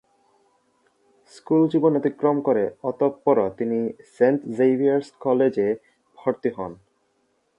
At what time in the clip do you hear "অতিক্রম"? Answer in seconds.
1.97-2.37